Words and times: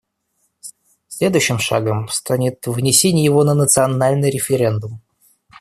Следующим 1.09 1.59
шагом 1.59 2.07
станет 2.09 2.65
вынесение 2.65 3.23
его 3.23 3.43
на 3.43 3.53
национальный 3.53 4.31
референдум. 4.31 4.99